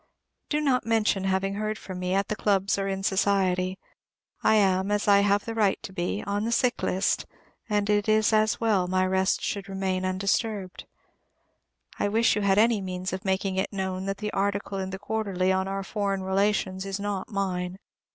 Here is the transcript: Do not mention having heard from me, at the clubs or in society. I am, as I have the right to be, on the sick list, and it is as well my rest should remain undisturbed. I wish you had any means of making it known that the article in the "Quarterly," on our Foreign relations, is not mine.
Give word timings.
Do 0.49 0.59
not 0.61 0.83
mention 0.83 1.25
having 1.25 1.53
heard 1.53 1.77
from 1.77 1.99
me, 1.99 2.15
at 2.15 2.27
the 2.27 2.35
clubs 2.35 2.79
or 2.79 2.87
in 2.87 3.03
society. 3.03 3.77
I 4.41 4.55
am, 4.55 4.89
as 4.89 5.07
I 5.07 5.19
have 5.19 5.45
the 5.45 5.53
right 5.53 5.77
to 5.83 5.93
be, 5.93 6.23
on 6.25 6.43
the 6.43 6.51
sick 6.51 6.81
list, 6.81 7.27
and 7.69 7.87
it 7.87 8.09
is 8.09 8.33
as 8.33 8.59
well 8.59 8.87
my 8.87 9.05
rest 9.05 9.43
should 9.43 9.69
remain 9.69 10.03
undisturbed. 10.03 10.87
I 11.99 12.07
wish 12.07 12.35
you 12.35 12.41
had 12.41 12.57
any 12.57 12.81
means 12.81 13.13
of 13.13 13.23
making 13.23 13.57
it 13.57 13.71
known 13.71 14.07
that 14.07 14.17
the 14.17 14.33
article 14.33 14.79
in 14.79 14.89
the 14.89 14.97
"Quarterly," 14.97 15.51
on 15.51 15.67
our 15.67 15.83
Foreign 15.83 16.23
relations, 16.23 16.83
is 16.83 16.99
not 16.99 17.29
mine. 17.29 17.77